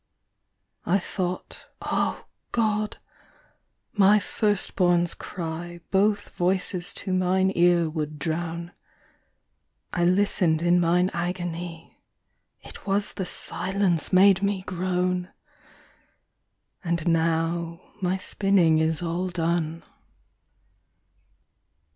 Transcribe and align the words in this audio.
I 0.83 0.97
thought, 0.97 1.67
O 1.79 2.25
God! 2.51 2.97
my 3.93 4.17
first 4.17 4.75
born's 4.75 5.13
cry 5.13 5.79
Both 5.91 6.29
voices 6.29 6.91
to 6.95 7.13
mine 7.13 7.51
ear 7.53 7.87
would 7.87 8.17
drown: 8.17 8.71
I 9.93 10.05
listened 10.05 10.63
in 10.63 10.79
mine 10.79 11.11
agony, 11.13 11.99
It 12.63 12.87
was 12.87 13.13
the 13.13 13.27
silence 13.27 14.11
made 14.11 14.41
me 14.41 14.63
groan! 14.63 15.29
And 16.83 17.07
now 17.07 17.79
my 18.01 18.17
spinning 18.17 18.79
is 18.79 19.03
all 19.03 19.29
done. 19.29 19.83